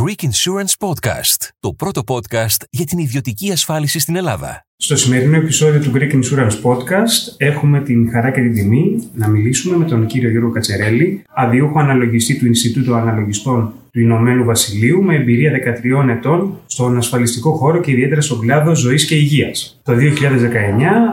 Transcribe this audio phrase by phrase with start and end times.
[0.00, 4.66] Greek Insurance Podcast, το πρώτο podcast για την ιδιωτική ασφάλιση στην Ελλάδα.
[4.76, 9.76] Στο σημερινό επεισόδιο του Greek Insurance Podcast έχουμε την χαρά και την τιμή να μιλήσουμε
[9.76, 15.52] με τον κύριο Γιώργο Κατσερέλη, αδειούχο αναλογιστή του Ινστιτούτου Αναλογιστών του Ηνωμένου Βασιλείου με εμπειρία
[16.04, 19.80] 13 ετών στον ασφαλιστικό χώρο και ιδιαίτερα στον κλάδο ζωής και υγείας.
[19.84, 19.98] Το 2019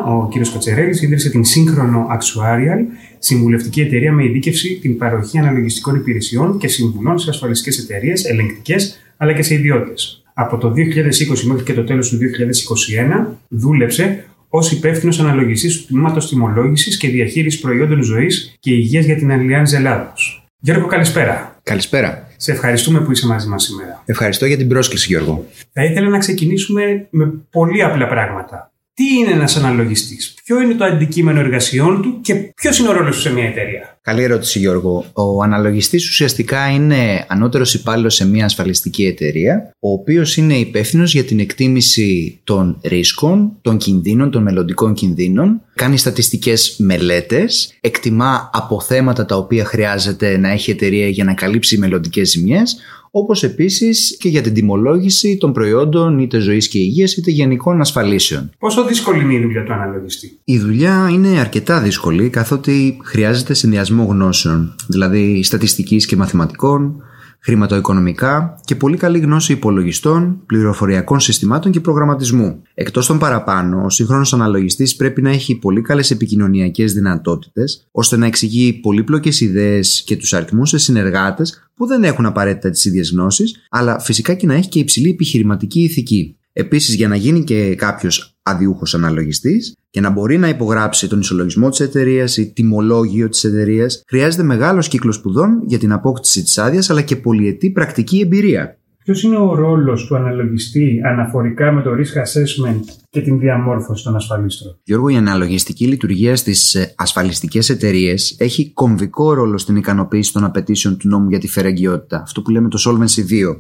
[0.08, 2.80] ο κύριος Κατσερέλης ίδρυσε την Σύγχρονο Actuarial,
[3.20, 9.34] συμβουλευτική εταιρεία με ειδίκευση την παροχή αναλογιστικών υπηρεσιών και συμβουλών σε ασφαλιστικές εταιρείες, ελεγκτικές αλλά
[9.34, 10.21] και σε ιδιώτες.
[10.34, 16.30] Από το 2020 μέχρι και το τέλος του 2021 δούλεψε ως υπεύθυνος αναλογιστής του τμήματος
[16.30, 20.46] τιμολόγησης και διαχείρισης προϊόντων ζωής και υγείας για την Αλlianz Ελλάδος.
[20.60, 21.60] Γιώργο, καλησπέρα.
[21.64, 22.28] Καλησπέρα.
[22.38, 24.04] Σε ευχαριστούμε που είσαι μαζί μας σήμερα.
[24.06, 25.48] Ευχαριστώ για την πρόσκληση, Γιώργο.
[25.74, 28.72] Θα ήθελα να ξεκινήσουμε με πολύ απλά πράγματα.
[28.94, 33.16] Τι είναι ένας αναλογιστής, Ποιο είναι το αντικείμενο εργασιών του και ποιος είναι ο ρόλος
[33.16, 35.06] του σε μια εταιρεία; Καλή ερώτηση, Γιώργο.
[35.14, 41.24] Ο αναλογιστής ουσιαστικά είναι ανώτερος υπάλληλος σε μια ασφαλιστική εταιρεία, ο οποίος είναι υπεύθυνος για
[41.24, 49.38] την εκτίμηση των ρίσκων, των κινδύνων, των μελλοντικών κινδύνων, κάνει στατιστικές μελέτες, εκτιμά αποθέματα τα
[49.38, 52.78] οποία χρειάζεται να έχει η εταιρεία για να καλύψει μελλοντικές ζημιές,
[53.12, 58.52] όπως επίσης και για την τιμολόγηση των προϊόντων είτε ζωής και υγείας είτε γενικών ασφαλίσεων.
[58.60, 64.04] Πόσο δύσκολη είναι η δουλειά του αναλογιστή, Η δουλειά είναι αρκετά δύσκολη, καθότι χρειάζεται συνδυασμό
[64.04, 67.04] γνώσεων, δηλαδή στατιστικής και μαθηματικών,
[67.44, 72.62] χρηματοοικονομικά και πολύ καλή γνώση υπολογιστών, πληροφοριακών συστημάτων και προγραμματισμού.
[72.74, 78.26] Εκτός των παραπάνω, ο σύγχρονος αναλογιστής πρέπει να έχει πολύ καλές επικοινωνιακές δυνατότητες, ώστε να
[78.26, 83.56] εξηγεί πολύπλοκες ιδέες και τους αριθμούς σε συνεργάτες που δεν έχουν απαραίτητα τις ίδιες γνώσεις,
[83.70, 86.36] αλλά φυσικά και να έχει και υψηλή επιχειρηματική ηθική.
[86.54, 91.70] Επίσης, για να γίνει και κάποιος αδιούχο αναλογιστής και να μπορεί να υπογράψει τον ισολογισμό
[91.70, 96.90] της εταιρείας ή τιμολόγιο της εταιρείας, χρειάζεται μεγάλος κύκλος σπουδών για την απόκτηση της άδειας
[96.90, 98.76] αλλά και πολυετή πρακτική εμπειρία.
[99.04, 104.16] Ποιος είναι ο ρόλος του αναλογιστή αναφορικά με το risk assessment και την διαμόρφωση των
[104.16, 110.98] ασφαλίστρων; Γιώργο, η αναλογιστική λειτουργία στις ασφαλιστικές εταιρείες έχει κομβικό ρόλο στην ικανοποίηση των απαιτήσεων
[110.98, 113.58] του νόμου για τη φερεγγιότητα, αυτό που λέμε το Solvency 2,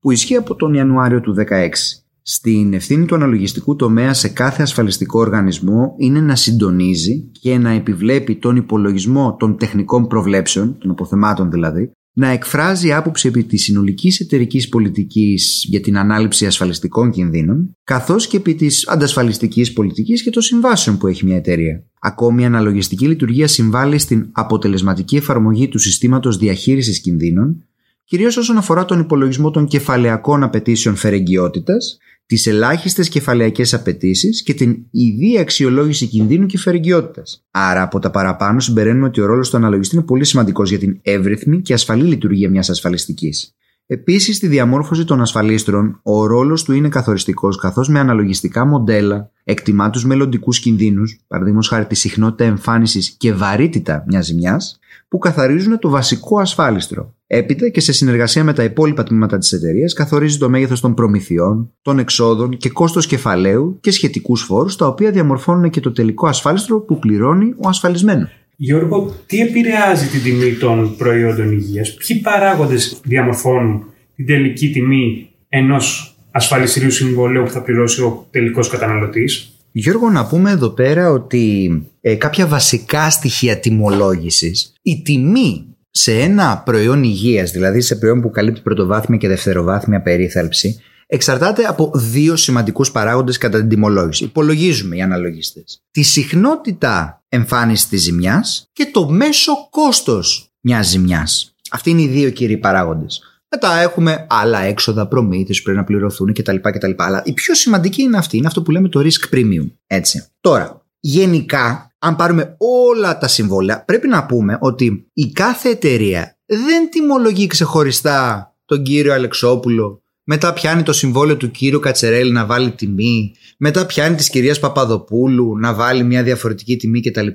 [0.00, 2.03] που ισχύει από τον Ιανουάριο του 2016.
[2.26, 8.36] Στην ευθύνη του αναλογιστικού τομέα σε κάθε ασφαλιστικό οργανισμό είναι να συντονίζει και να επιβλέπει
[8.36, 14.68] τον υπολογισμό των τεχνικών προβλέψεων, των αποθεμάτων δηλαδή, να εκφράζει άποψη επί της συνολικής εταιρικής
[14.68, 20.98] πολιτικής για την ανάληψη ασφαλιστικών κινδύνων, καθώς και επί της αντασφαλιστικής πολιτικής και των συμβάσεων
[20.98, 21.84] που έχει μια εταιρεία.
[22.00, 27.64] Ακόμη, η αναλογιστική λειτουργία συμβάλλει στην αποτελεσματική εφαρμογή του συστήματος διαχείρισης κινδύνων,
[28.04, 34.76] κυρίως όσον αφορά τον υπολογισμό των κεφαλαιακών απαιτήσεων φερεγγιότητας, τις ελάχιστες κεφαλαιακέ απαιτήσεις και την
[34.90, 37.46] ιδία αξιολόγηση κινδύνου και φερεγγιότητας.
[37.50, 40.98] Άρα, από τα παραπάνω συμπεραίνουμε ότι ο ρόλος του αναλογιστή είναι πολύ σημαντικός για την
[41.02, 43.54] εύρυθμη και ασφαλή λειτουργία μιας ασφαλιστικής.
[43.86, 49.90] Επίσης, στη διαμόρφωση των ασφαλίστρων, ο ρόλος του είναι καθοριστικός, καθώς με αναλογιστικά μοντέλα εκτιμά
[49.90, 54.78] τους μελλοντικούς κινδύνους, παραδείγματος χάρη τη συχνότητα εμφάνισης και βαρύτητα μιας ζημιάς,
[55.08, 57.14] που καθαρίζουν το βασικό ασφάλιστρο.
[57.26, 61.72] Έπειτα και σε συνεργασία με τα υπόλοιπα τμήματα της εταιρείας καθορίζει το μέγεθος των προμηθειών,
[61.82, 66.80] των εξόδων και κόστος κεφαλαίου και σχετικούς φόρους, τα οποία διαμορφώνουν και το τελικό ασφάλιστρο
[66.80, 68.43] που πληρώνει ο ασφαλισμένος.
[68.56, 73.84] Γιώργο, τι επηρεάζει την τιμή των προϊόντων υγείας, ποιοι παράγοντες διαμορφώνουν
[74.16, 80.50] την τελική τιμή ενός ασφαλιστηρίου συμβολέου που θα πληρώσει ο τελικός καταναλωτής; Γιώργο, να πούμε
[80.50, 81.70] εδώ πέρα ότι
[82.00, 88.30] ε, κάποια βασικά στοιχεία τιμολόγησης, η τιμή σε ένα προϊόν υγείας, δηλαδή σε προϊόν που
[88.30, 90.80] καλύπτει πρωτοβάθμια και δευτεροβάθμια περίθαλψη,
[91.14, 94.24] εξαρτάται από δύο σημαντικούς παράγοντες κατά την τιμολόγηση.
[94.24, 95.82] Υπολογίζουμε οι αναλογιστές.
[95.90, 101.54] Τη συχνότητα εμφάνισης της ζημιάς και το μέσο κόστος μιας ζημιάς.
[101.70, 103.22] Αυτοί είναι οι δύο κύριοι παράγοντες.
[103.48, 106.90] Μετά έχουμε άλλα έξοδα, προμήθειες που πρέπει να πληρωθούν κτλ, κτλ.
[106.96, 109.70] Αλλά η πιο σημαντική είναι αυτή, είναι αυτό που λέμε το risk premium.
[109.86, 110.26] Έτσι.
[110.40, 116.90] Τώρα, γενικά, αν πάρουμε όλα τα συμβόλαια, πρέπει να πούμε ότι η κάθε εταιρεία δεν
[116.90, 123.34] τιμολογεί ξεχωριστά τον κύριο Αλεξόπουλο, μετά πιάνει το συμβόλαιο του κύριου Κατσερέλη να βάλει τιμή,
[123.58, 127.28] μετά πιάνει της κυρίας Παπαδοπούλου να βάλει μια διαφορετική τιμή κτλ.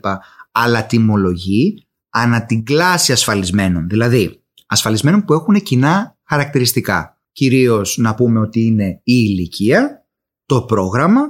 [0.51, 3.87] Αλλά τιμολογεί ανά την κλάση ασφαλισμένων.
[3.89, 7.17] Δηλαδή, ασφαλισμένων που έχουν κοινά χαρακτηριστικά.
[7.31, 10.05] Κυρίως να πούμε ότι είναι η ηλικία,
[10.45, 11.21] το πρόγραμμα,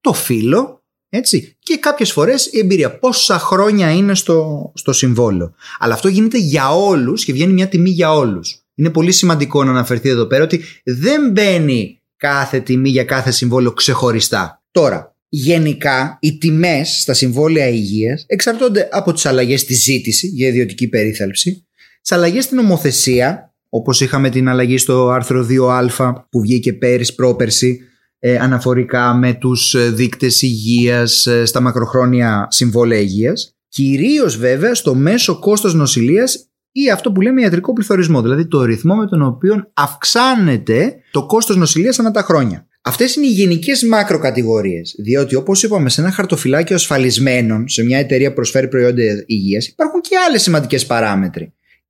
[0.00, 2.98] το φύλλο, έτσι, και κάποιες φορές η εμπειρία.
[2.98, 5.54] Πόσα χρόνια είναι στο, στο συμβόλαιο.
[5.78, 8.61] Αλλά αυτό γίνεται για όλους και βγαίνει μια τιμή για όλους.
[8.82, 13.72] Είναι πολύ σημαντικό να αναφερθεί εδώ πέρα ότι δεν μπαίνει κάθε τιμή για κάθε συμβόλαιο
[13.72, 14.62] ξεχωριστά.
[14.70, 20.88] Τώρα, γενικά οι τιμές στα συμβόλαια υγείας εξαρτώνται από τις αλλαγές στη ζήτηση για ιδιωτική
[20.88, 21.66] περίθαλψη,
[22.00, 27.80] τις αλλαγές στην νομοθεσία όπως είχαμε την αλλαγή στο άρθρο 2α που βγήκε πέρυσι πρόπερση
[28.18, 33.56] ε, αναφορικά με τους ε, δείκτες υγείας ε, στα μακροχρόνια συμβόλαια υγείας.
[33.68, 38.94] Κυρίως βέβαια στο μέσο κόστος νοσηλείας ή αυτό που λέμε ιατρικό πληθωρισμό, δηλαδή το ρυθμό
[38.94, 42.66] με τον οποίο αυξάνεται το κόστος νοσηλείας ανά τα χρόνια.
[42.84, 44.94] Αυτές είναι οι γενικές μακροκατηγορίες.
[44.98, 50.00] Διότι, όπως είπαμε, σε ένα χαρτοφυλάκιο ασφαλισμένων, σε μια εταιρεία που προσφέρει προϊόντα υγείας, υπάρχουν
[50.00, 51.44] και άλλες σημαντικές παράμετροι.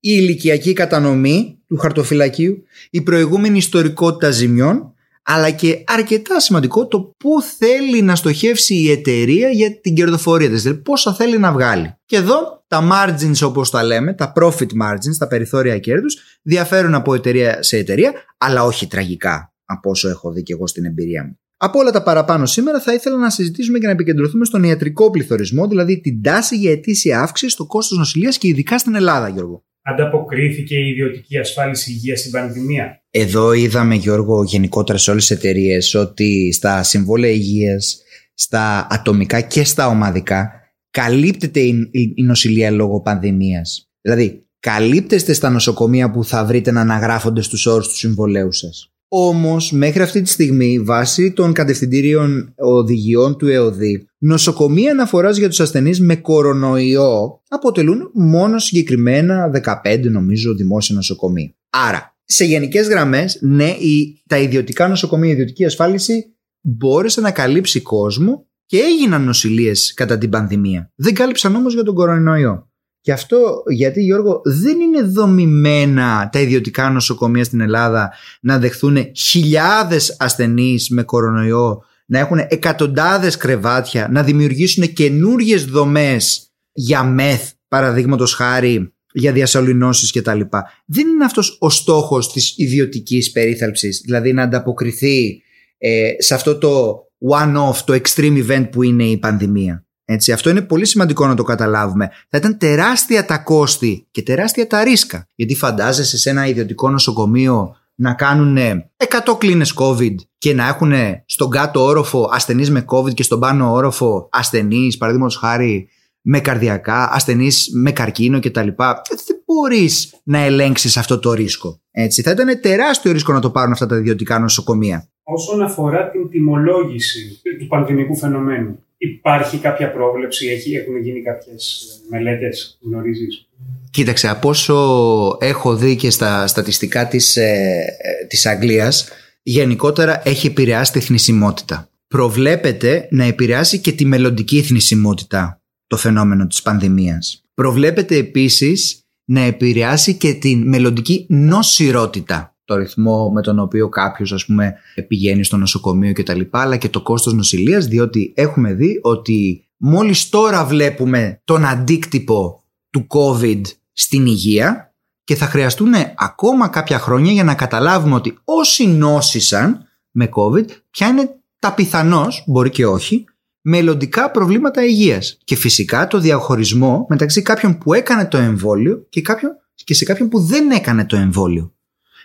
[0.04, 7.42] Η ηλικιακή κατανομή του χαρτοφυλακίου, η προηγούμενη ιστορικότητα ζημιών, αλλά και αρκετά σημαντικό το πού
[7.58, 11.94] θέλει να στοχεύσει η εταιρεία για την κερδοφορία της, δηλαδή πόσα θέλει να βγάλει.
[12.04, 17.14] Και εδώ τα margins όπως τα λέμε, τα profit margins, τα περιθώρια κέρδους, διαφέρουν από
[17.14, 21.36] εταιρεία σε εταιρεία, αλλά όχι τραγικά από όσο έχω δει και εγώ στην εμπειρία μου.
[21.56, 25.66] Από όλα τα παραπάνω σήμερα θα ήθελα να συζητήσουμε και να επικεντρωθούμε στον ιατρικό πληθωρισμό,
[25.66, 29.64] δηλαδή την τάση για ετήσια αύξηση στο κόστος νοσηλείας και ειδικά στην Ελλάδα, Γιώργο.
[29.82, 33.02] Ανταποκρίθηκε η ιδιωτική ασφάλιση υγείας στην πανδημία.
[33.10, 38.02] Εδώ είδαμε, Γιώργο, γενικότερα σε όλες τις εταιρείες ότι στα συμβόλαια υγείας,
[38.34, 40.50] στα ατομικά και στα ομαδικά,
[40.90, 43.90] καλύπτεται η νοσηλεία λόγω πανδημίας.
[44.00, 48.92] Δηλαδή, καλύπτεστε στα νοσοκομεία που θα βρείτε να αναγράφονται στους όρους του συμβολέου σας.
[49.14, 55.60] Όμως, μέχρι αυτή τη στιγμή, βάσει των κατευθυντήριων οδηγιών του ΕΟΔΗ, νοσοκομεία αναφοράς για τους
[55.60, 59.50] ασθενείς με κορονοϊό αποτελούν μόνο συγκεκριμένα
[59.84, 61.54] 15, νομίζω, δημόσια νοσοκομεία.
[61.70, 67.80] Άρα, σε γενικές γραμμές, ναι, η, τα ιδιωτικά νοσοκομεία, η ιδιωτική ασφάλιση μπόρεσε να καλύψει
[67.80, 70.92] κόσμο και έγιναν νοσηλίες κατά την πανδημία.
[70.94, 72.71] Δεν κάλυψαν όμως για τον κορονοϊό.
[73.02, 80.16] Και αυτό γιατί Γιώργο δεν είναι δομημένα τα ιδιωτικά νοσοκομεία στην Ελλάδα να δεχθούν χιλιάδες
[80.18, 88.92] ασθενείς με κορονοϊό, να έχουν εκατοντάδες κρεβάτια, να δημιουργήσουν καινούριε δομές για μεθ παραδείγματος χάρη
[89.12, 90.40] για διασωληνώσεις κτλ.
[90.84, 95.42] Δεν είναι αυτός ο στόχος της ιδιωτικής περίθαλψης, δηλαδή να ανταποκριθεί
[95.78, 99.86] ε, σε αυτό το one-off, το extreme event που είναι η πανδημία.
[100.12, 102.10] Έτσι, αυτό είναι πολύ σημαντικό να το καταλάβουμε.
[102.28, 105.26] Θα ήταν τεράστια τα κόστη και τεράστια τα ρίσκα.
[105.34, 110.92] Γιατί φαντάζεσαι σε ένα ιδιωτικό νοσοκομείο να κάνουν 100 κλίνες COVID και να έχουν
[111.26, 115.88] στον κάτω όροφο ασθενείς με COVID και στον πάνω όροφο ασθενείς, παραδείγματος χάρη,
[116.20, 118.68] με καρδιακά, ασθενείς με καρκίνο κτλ.
[118.76, 121.80] Δεν μπορείς να ελέγξεις αυτό το ρίσκο.
[121.90, 125.06] Έτσι, θα ήταν τεράστιο ρίσκο να το πάρουν αυτά τα ιδιωτικά νοσοκομεία.
[125.22, 132.78] Όσον αφορά την τιμολόγηση του πανδημικού φαινομένου, Υπάρχει κάποια πρόβλεψη, έχει, έχουν γίνει κάποιες μελέτες,
[132.82, 133.46] γνωρίζεις;
[133.90, 137.84] Κοίταξε, από όσο έχω δει και στα στατιστικά της, ε,
[138.28, 139.08] της Αγγλίας,
[139.42, 141.88] γενικότερα έχει επηρεάσει τη θνησιμότητα.
[142.08, 147.44] Προβλέπεται να επηρεάσει και τη μελλοντική θνησιμότητα το φαινόμενο της πανδημίας.
[147.54, 154.44] Προβλέπεται επίσης να επηρεάσει και τη μελλοντική νοσηρότητα το ρυθμό με τον οποίο κάποιος ας
[154.44, 154.74] πούμε
[155.08, 156.40] πηγαίνει στο νοσοκομείο κτλ.
[156.50, 163.06] αλλά και το κόστος νοσηλείας διότι έχουμε δει ότι μόλις τώρα βλέπουμε τον αντίκτυπο του
[163.08, 163.60] COVID
[163.92, 170.28] στην υγεία και θα χρειαστούν ακόμα κάποια χρόνια για να καταλάβουμε ότι όσοι νόσησαν με
[170.34, 173.24] COVID ποια είναι τα πιθανώς, μπορεί και όχι,
[173.60, 179.52] μελλοντικά προβλήματα υγείας και φυσικά το διαχωρισμό μεταξύ κάποιων που έκανε το εμβόλιο και, κάποιον,
[179.74, 181.72] και σε κάποιον που δεν έκανε το εμβόλιο.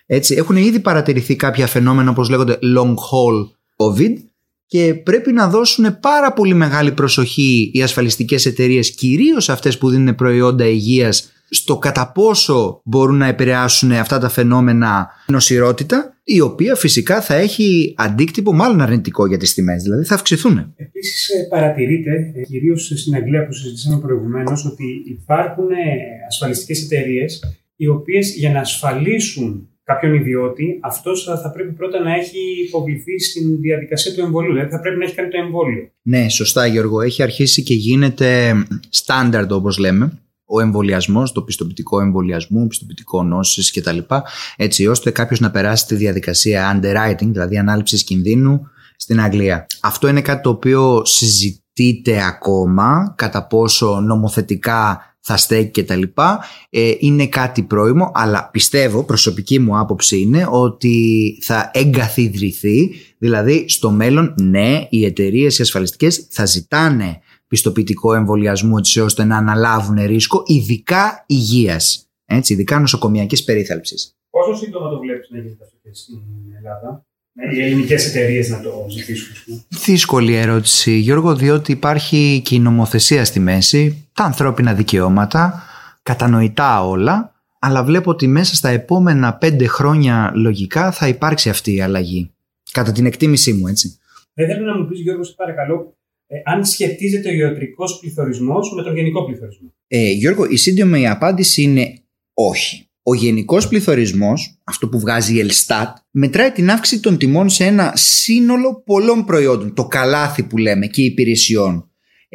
[0.09, 3.47] Έτσι, έχουν ήδη παρατηρηθεί κάποια φαινόμενα όπως λέγονται long haul
[3.77, 4.13] COVID
[4.67, 10.15] και πρέπει να δώσουν πάρα πολύ μεγάλη προσοχή οι ασφαλιστικές εταιρείες, κυρίως αυτές που δίνουν
[10.15, 17.21] προϊόντα υγείας, στο κατά πόσο μπορούν να επηρεάσουν αυτά τα φαινόμενα νοσηρότητα, η οποία φυσικά
[17.21, 20.73] θα έχει αντίκτυπο μάλλον αρνητικό για τις τιμές, δηλαδή θα αυξηθούν.
[20.75, 25.75] Επίσης ε, παρατηρείται, ε, κυρίως στην Αγγλία που συζητήσαμε προηγουμένως, ότι υπάρχουν ε,
[26.27, 27.43] ασφαλιστικές εταιρείες
[27.75, 33.59] οι οποίες για να ασφαλίσουν κάποιον ιδιώτη, αυτός θα πρέπει πρώτα να έχει υποβληθεί στην
[33.61, 34.53] διαδικασία του εμβολίου.
[34.53, 35.91] Δηλαδή θα πρέπει να έχει κάνει το εμβόλιο.
[36.01, 37.01] Ναι, σωστά Γιώργο.
[37.01, 38.53] Έχει αρχίσει και γίνεται
[38.89, 43.97] στάνταρντ όπως λέμε ο εμβολιασμός, το πιστοποιητικό εμβολιασμού, πιστοποιητικό νόσης κτλ.
[44.55, 49.65] Έτσι ώστε κάποιος να περάσει τη διαδικασία underwriting, δηλαδή ανάληψης κινδύνου στην Αγγλία.
[49.81, 56.43] Αυτό είναι κάτι το οποίο συζητείται ακόμα κατά πόσο νομοθετικά θα στέκει και τα λοιπά,
[56.69, 63.91] ε, είναι κάτι πρόημο, αλλά πιστεύω, προσωπική μου άποψη είναι ότι θα εγκαθιδρυθεί, δηλαδή στο
[63.91, 70.43] μέλλον, ναι, οι εταιρείες οι ασφαλιστικές θα ζητάνε πιστοποιητικό εμβολιασμού έτσι ώστε να αναλάβουν ρίσκο,
[70.45, 74.15] ειδικά υγείας, έτσι, ειδικά νοσοκομιακής περίθαλψης.
[74.29, 76.19] Πόσο σύντομα το βλέπεις να γίνεται αυτό στην
[76.57, 79.35] Ελλάδα; Ναι, οι ελληνικές εταιρείες να το ζητήσουν.
[79.85, 85.63] Δύσκολη ερώτηση, Γιώργο, διότι υπάρχει και η νομοθεσία στη μέση, τα ανθρώπινα δικαιώματα,
[86.03, 91.81] κατανοητά όλα, αλλά βλέπω ότι μέσα στα επόμενα πέντε χρόνια λογικά θα υπάρξει αυτή η
[91.81, 92.31] αλλαγή.
[92.71, 93.97] Κατά την εκτίμησή μου, έτσι.
[94.33, 95.97] Θα ήθελα να μου πεις, Γιώργο, σε παρακαλώ,
[96.27, 99.73] ε, αν σχετίζεται ο ιατρικός πληθωρισμός με τον γενικό πληθωρισμό.
[99.87, 101.93] Ε, Γιώργο, η σύντομη απάντηση είναι
[102.33, 102.89] όχι.
[103.03, 107.91] Ο γενικός πληθωρισμός, αυτό που βγάζει η Ελστάτ, μετράει την αύξηση των τιμών σε ένα
[107.95, 111.86] σύνολο πολλών προϊόντων, το καλάθι που λέμε και υπηρεσιών.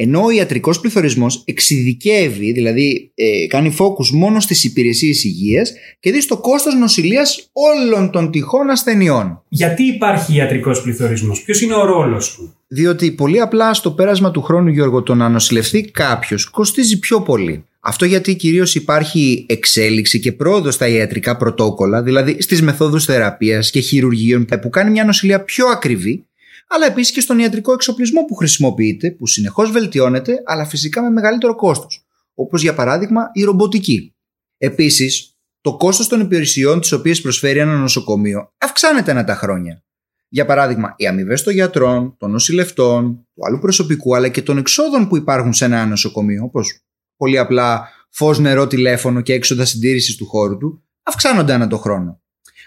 [0.05, 6.21] Ενώ ο ιατρικός πληθωρισμός εξειδικεύει, δηλαδή ε, κάνει focus μόνο στις υπηρεσίες υγείας και δει
[6.21, 9.43] στο κόστος νοσηλείας όλων των τυχών ασθενειών.
[9.49, 14.43] Γιατί υπάρχει ιατρικός πληθωρισμός, ποιος είναι ο ρόλος του; Διότι πολύ απλά στο πέρασμα του
[14.43, 17.65] χρόνου Γιώργο το να νοσηλευτεί κάποιος κοστίζει πιο πολύ.
[17.81, 23.81] Αυτό γιατί κυρίως υπάρχει εξέλιξη και πρόοδος στα ιατρικά πρωτόκολλα, δηλαδή στις μεθόδους θεραπείας και
[23.81, 26.27] χειρουργείων που κάνει μια νοσηλεία πιο ακριβή,
[26.75, 31.55] αλλά επίσης και στον ιατρικό εξοπλισμό που χρησιμοποιείται, που συνεχώς βελτιώνεται, αλλά φυσικά με μεγαλύτερο
[31.55, 32.07] κόστος.
[32.35, 34.15] Όπως για παράδειγμα η ρομποτική.
[34.59, 39.85] Επίσης, το κόστος των υπηρεσιών τις οποίες προσφέρει ένα νοσοκομείο αυξάνεται ανά τα χρόνια.
[40.29, 45.09] Για παράδειγμα, οι αμοιβές των γιατρών, των νοσηλευτών, του άλλου προσωπικού αλλά και των εξόδων
[45.09, 46.81] που υπάρχουν σε ένα νοσοκομείο, όπως
[47.17, 52.23] πολύ απλά φως, νερό, τηλέφωνο και έξοδα συντήρησης του χώρου του, αυξάνονται ανά το χρόνο.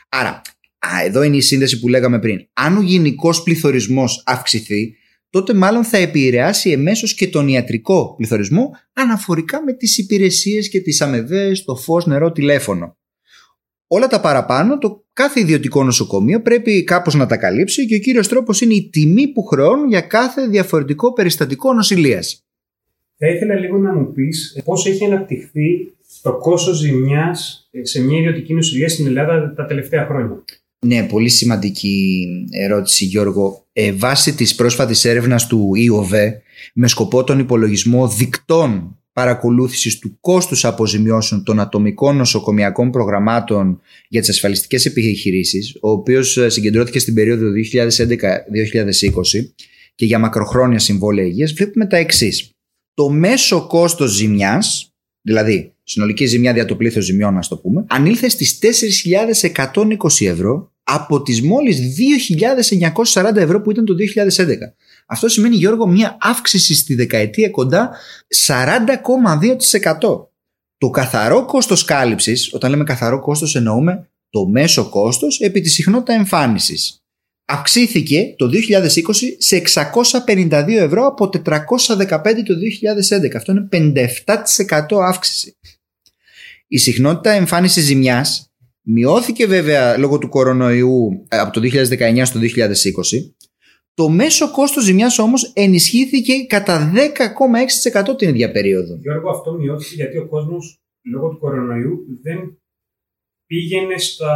[0.09, 0.41] Άρα,
[0.94, 2.48] α, εδώ είναι η σύνδεση που λέγαμε πριν.
[2.54, 4.96] Αν ο γενικός πληθωρισμός αυξηθεί,
[5.30, 11.01] τότε μάλλον θα επηρεάσει εμέσως και τον ιατρικό πληθωρισμό αναφορικά με τις υπηρεσίες και τις
[11.01, 12.98] αμοιβές, το φως, νερό, τηλέφωνο.
[13.88, 18.27] Όλα τα παραπάνω, το κάθε ιδιωτικό νοσοκομείο πρέπει κάπως να τα καλύψει και ο κύριος
[18.27, 22.46] τρόπος είναι η τιμή που χρεώνουν για κάθε διαφορετικό περιστατικό νοσηλείας.
[23.18, 28.01] Θα ήθελα λίγο να μου πεις ε, πώς έχει αναπτυχθεί το κόστος ζημιάς ε, σε
[28.01, 30.44] μια ιδιωτική νοσηλεία στην Ελλάδα τα τελευταία χρόνια.
[30.86, 33.65] Ναι, πολύ σημαντική ερώτηση Γιώργο.
[33.74, 36.42] Ε, βάσει της πρόσφατης έρευνας του ΙΟΒΕ
[36.74, 44.30] με σκοπό τον υπολογισμό δικτών παρακολούθησης του κόστους αποζημιώσεων των ατομικών νοσοκομιακών προγραμμάτων για τις
[44.30, 47.51] ασφαλιστικές επιχειρήσεις, ο οποίος ε, συγκεντρώθηκε στην περίοδο 2011-2020
[49.96, 52.50] και για μακροχρόνια συμβόλαια υγείας, βλέπουμε τα εξής.
[52.94, 54.89] Το μέσο κόστος ζημιάς,
[55.22, 61.22] δηλαδή συνολική ζημιά δια το πλήθος ζημιών, να το πούμε, ανήλθε στις 4.120 ευρώ από
[61.22, 61.80] τις μόλις
[63.13, 64.48] 2.940 ευρώ που ήταν το 2011.
[65.08, 67.92] Αυτό σημαίνει Γιώργο μια αύξηση στη δεκαετία κοντά
[68.48, 70.27] 40,2%.
[70.77, 76.13] Το καθαρό κόστος κάλυψης, όταν λέμε καθαρό κόστος εννοούμε το μέσο κόστος επί τη συχνότητα
[76.13, 77.00] εμφάνισης.
[77.46, 83.36] Αυξήθηκε το 2020 σε 652 ευρώ από 415 το 2011.
[83.36, 85.58] Αυτό είναι 57% αύξηση.
[86.68, 88.50] Η συχνότητα εμφάνισης ζημιάς
[88.86, 93.36] μειώθηκε βέβαια λόγω του κορονοϊού ε, από το 2019 στο 2020
[93.96, 96.92] το μέσο κόστος ζημιάς όμως ενισχύθηκε κατά
[98.12, 98.96] 10,6% την ίδια περίοδο.
[98.96, 102.62] Γιώργο, αυτό μειώθηκε γιατί ο κόσμος λόγω του κορονοϊού δεν
[103.46, 104.36] πήγαινε στα,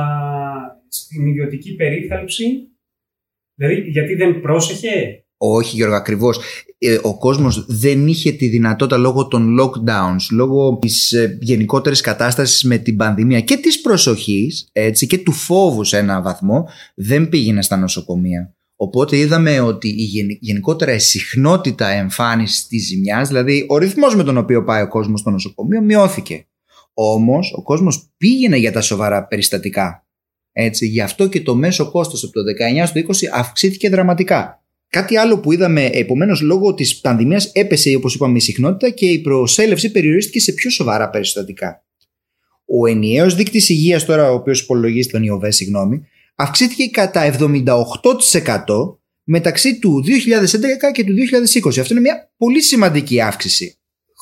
[0.87, 2.67] στην ιδιωτική περίθαλψη,
[3.55, 6.39] δηλαδή γιατί δεν πρόσεχε; Όχι Γιώργο, ακριβώς.
[6.77, 12.63] Ε, ο κόσμος δεν είχε τη δυνατότητα λόγω των lockdowns, λόγω της ε, γενικότερης κατάστασης
[12.63, 17.61] με την πανδημία και της προσοχής έτσι, και του φόβου σε ένα βαθμό, δεν πήγαινε
[17.61, 18.53] στα νοσοκομεία.
[18.75, 24.37] Οπότε είδαμε ότι η γενικότερα η συχνότητα εμφάνισης της ζημιάς, δηλαδή ο ρυθμός με τον
[24.37, 26.47] οποίο πάει ο κόσμος στο νοσοκομείο, μειώθηκε.
[26.93, 30.07] Όμως ο κόσμος πήγαινε για τα σοβαρά περιστατικά.
[30.51, 32.41] Έτσι, γι' αυτό και το μέσο κόστος από το
[32.83, 34.63] 19 στο 20 αυξήθηκε δραματικά.
[34.89, 39.19] Κάτι άλλο που είδαμε, επομένως, λόγω της πανδημίας έπεσε, όπως είπαμε, η συχνότητα και η
[39.19, 41.83] προσέλευση περιορίστηκε σε πιο σοβαρά περιστατικά.
[42.65, 46.01] Ο ενιαίος δείκτης υγείας, τώρα, ο οποίος υπολογίζει τον ΙΟΒΕ, συγγνώμη,
[46.35, 51.79] αυξήθηκε κατά 78% μεταξύ του 2011 και του 2020.
[51.79, 53.78] Αυτό είναι μια πολύ σημαντική αύξηση.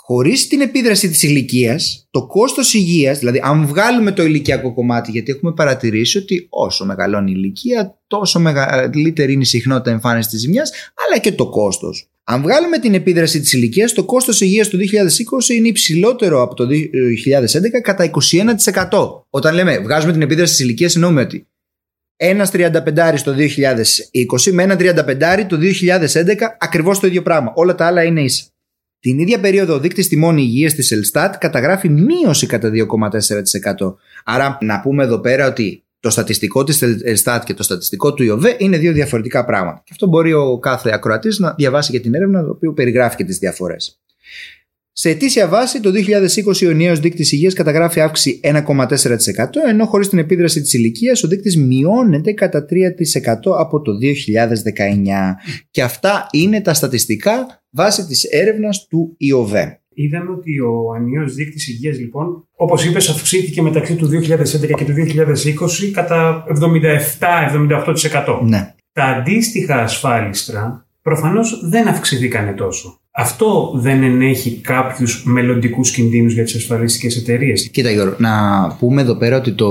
[0.09, 5.31] Χωρίς την επίδραση της ηλικίας, το κόστος υγείας, δηλαδή αν βγάλουμε το ηλικιακό κομμάτι, γιατί
[5.31, 10.71] έχουμε παρατηρήσει ότι όσο μεγαλώνει η ηλικία, τόσο μεγαλύτερη είναι η συχνότητα εμφάνισης της ζημιάς,
[11.07, 12.09] αλλά και το κόστος.
[12.23, 16.65] Αν βγάλουμε την επίδραση της ηλικίας, το κόστος υγείας του 2020 είναι υψηλότερο από το
[16.65, 19.25] 2011 κατά 21%.
[19.29, 21.47] Όταν λέμε βγάζουμε την επίδραση της ηλικίας, εννοούμε ότι
[22.15, 27.51] ένας 35 το 2020 με ένα 35 το 2011 ακριβώς το ίδιο πράγμα.
[27.55, 28.43] Όλα τα άλλα είναι ίσα.
[28.99, 33.95] Την ίδια περίοδο ο δείκτης τιμών υγεία της Ελστάτ καταγράφει μείωση κατά 2,4%.
[34.23, 38.55] Άρα να πούμε εδώ πέρα ότι το στατιστικό της Ελστάτ και το στατιστικό του ΙΟΒΕ
[38.57, 39.81] είναι δύο διαφορετικά πράγματα.
[39.83, 43.23] Και αυτό μπορεί ο κάθε ακροατής να διαβάσει και την έρευνα, το οποίο περιγράφει και
[43.23, 43.99] τις διαφορές.
[44.99, 48.57] Σε ετήσια βάση, το 2020 ο νέο δείκτης υγείας καταγράφει αύξηση 1,4%,
[49.67, 55.35] ενώ χωρίς την επίδραση της ηλικίας ο δείκτης μειώνεται κατά 3% από το 2019.
[55.71, 59.81] Και αυτά είναι τα στατιστικά βάσει της έρευνας του ΙΟΒΕ.
[59.93, 64.93] Είδαμε ότι ο ανιό δείκτης υγείας, λοιπόν, όπως είπες, αυξήθηκε μεταξύ του 2011 και του
[64.93, 68.41] 2020 κατά 77-78%.
[68.43, 68.73] Ναι.
[68.91, 73.01] Τα αντίστοιχα ασφάλιστρα προφανώς δεν αυξηθήκανε τόσο.
[73.19, 77.69] Αυτό δεν ενέχει κάποιους μελλοντικούς κινδύνους για τις ασφαλιστικές εταιρείες.
[77.69, 79.67] Κοίτα Γιώργο, να πούμε εδώ πέρα ότι το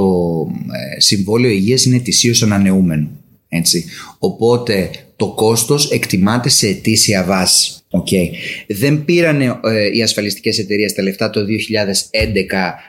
[0.97, 3.09] ε, συμβόλαιο υγείας είναι ετησίως ανανεούμενο.
[3.49, 3.85] Έτσι.
[4.19, 7.73] Οπότε το κόστος εκτιμάται σε ετήσια βάση.
[7.91, 8.29] Okay.
[8.69, 9.51] Δεν πήραν ε,
[9.93, 11.45] οι ασφαλιστικές εταιρείες τα λεφτά το 2011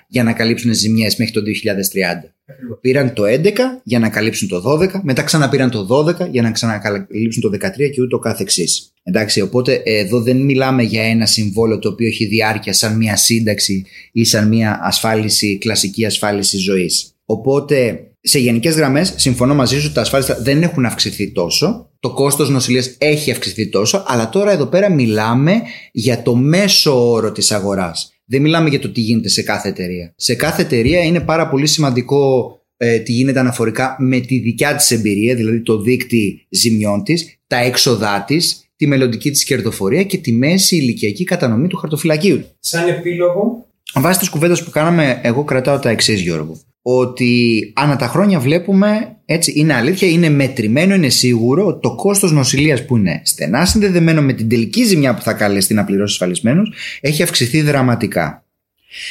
[0.07, 2.36] για να καλύψουν ζημιές μέχρι το 2030.
[2.81, 3.51] Πήραν το 11
[3.83, 8.01] για να καλύψουν το 12, μετά ξαναπήραν το 12 για να ξανακαλύψουν το 13 και
[8.01, 8.91] ούτω κάθε εξής.
[9.03, 13.85] Εντάξει, οπότε εδώ δεν μιλάμε για ένα συμβόλαιο το οποίο έχει διάρκεια σαν μια σύνταξη
[14.11, 17.11] ή σαν μια ασφάλιση, κλασική ασφάλιση ζωής.
[17.25, 21.89] Οπότε σε γενικές γραμμές, συμφωνώ μαζί σου ότι τα ασφάλιστα δεν έχουν αυξηθεί τόσο.
[21.99, 24.03] Το κόστος νοσηλείας έχει αυξηθεί τόσο.
[24.07, 25.61] Αλλά τώρα εδώ πέρα μιλάμε
[25.91, 28.16] για το μέσο όρο της αγοράς.
[28.29, 30.13] Δεν μιλάμε για το τι γίνεται σε κάθε εταιρεία.
[30.15, 34.91] Σε κάθε εταιρεία είναι πάρα πολύ σημαντικό ε, τι γίνεται αναφορικά με τη δικιά της
[34.91, 40.31] εμπειρία, δηλαδή το δίκτυ ζημιών της, τα έξοδά της, τη μελλοντική της κερδοφορία και τη
[40.31, 42.45] μέση ηλικιακή κατανομή του χαρτοφυλακίου.
[42.59, 43.56] Σαν επίλογο.
[43.99, 49.17] Βάσει τη κουβέντα που κάναμε, εγώ κρατάω τα εξής, Γιώργο ότι ανά τα χρόνια βλέπουμε,
[49.25, 54.21] έτσι είναι αλήθεια, είναι μετρημένο, είναι σίγουρο ότι το κόστος νοσηλείας που είναι στενά συνδεδεμένο
[54.21, 58.45] με την τελική ζημιά που θα καλέσει να πληρώσει ασφαλισμένος έχει αυξηθεί δραματικά.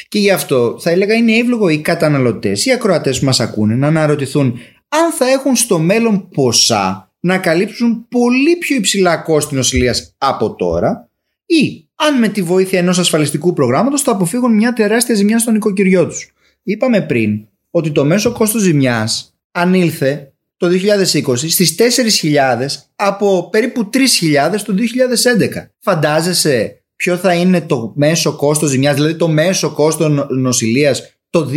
[0.09, 3.87] Και γι' αυτό θα έλεγα είναι εύλογο οι καταναλωτές, οι ακροατές που μας ακούνε να
[3.87, 10.55] αναρωτηθούν αν θα έχουν στο μέλλον ποσά να καλύψουν πολύ πιο υψηλά κόστη νοσηλείας από
[10.55, 11.11] τώρα
[11.47, 16.07] ή αν με τη βοήθεια ενός ασφαλιστικού προγράμματος θα αποφύγουν μια τεράστια ζημιά στο νοικοκυριό
[16.07, 16.33] τους.
[16.63, 21.75] Είπαμε πριν ότι το μέσο κόστος ζημιάς ανήλθε το 2020 στις
[22.23, 25.67] 4.000 από περίπου 3.000 το 2011.
[25.79, 31.51] Φαντάζεσαι ποιο θα είναι το μέσο κόστος ζημιάς, δηλαδή το μέσο κόστος νοσηλείας το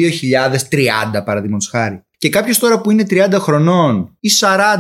[1.16, 2.04] 2030 παραδείγματος χάρη.
[2.18, 4.30] Και κάποιος τώρα που είναι 30 χρονών ή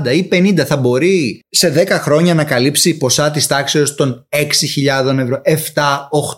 [0.05, 5.17] 40 ή 50 θα μπορεί σε 10 χρόνια να καλύψει ποσά της τάξεως των 6.000
[5.17, 5.53] ευρώ, 7,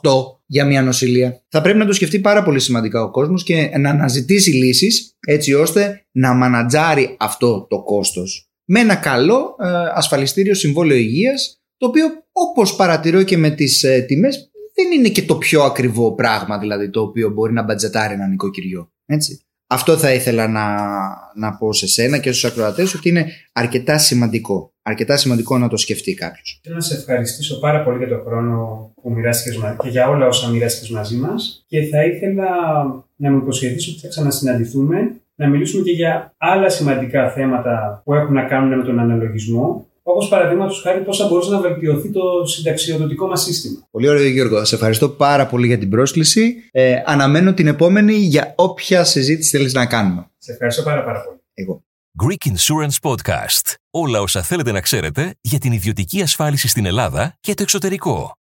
[0.03, 0.11] 8
[0.45, 1.43] για μια νοσηλεία.
[1.49, 5.53] Θα πρέπει να το σκεφτεί πάρα πολύ σημαντικά ο κόσμος και να αναζητήσει λύσεις έτσι
[5.53, 12.05] ώστε να μανατζάρει αυτό το κόστος με ένα καλό ε, ασφαλιστήριο συμβόλαιο υγείας το οποίο
[12.31, 14.50] όπως παρατηρώ και με τις ε, τιμές
[14.83, 18.91] δεν είναι και το πιο ακριβό πράγμα δηλαδή το οποίο μπορεί να μπατζετάρει ένα νοικοκυριό.
[19.05, 19.41] Έτσι.
[19.67, 20.65] Αυτό θα ήθελα να,
[21.35, 24.73] να πω σε σένα και στους ακροατές ότι είναι αρκετά σημαντικό.
[24.81, 26.59] Αρκετά σημαντικό να το σκεφτεί κάποιος.
[26.63, 30.27] Θέλω να σε ευχαριστήσω πάρα πολύ για τον χρόνο που μοιράστηκες μαζί και για όλα
[30.27, 31.65] όσα μοιράστηκες μαζί μας.
[31.67, 32.45] Και θα ήθελα
[33.15, 34.95] να μου υποσχεθείς ότι θα ξανασυναντηθούμε,
[35.35, 40.27] να μιλήσουμε και για άλλα σημαντικά θέματα που έχουν να κάνουν με τον αναλογισμό Όπως
[40.27, 43.87] παραδείγματος χάρη, πώς θα μπορούσε να βελτιωθεί το συνταξιοδοτικό μας σύστημα.
[43.91, 44.65] Πολύ ωραίο, Γιώργο.
[44.65, 46.55] Σε ευχαριστώ πάρα πολύ για την πρόσκληση.
[46.71, 50.25] Ε, αναμένω την επόμενη για όποια συζήτηση θέλεις να κάνουμε.
[50.37, 51.37] Σε ευχαριστώ πάρα, πάρα πολύ.
[51.53, 51.83] Εγώ.
[52.23, 53.73] Greek Insurance Podcast.
[53.91, 58.35] Όλα όσα θέλετε να ξέρετε για την ιδιωτική ασφάλιση στην Ελλάδα και το εξωτερικό.